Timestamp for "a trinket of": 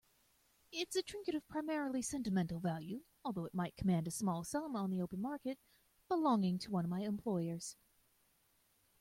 0.95-1.47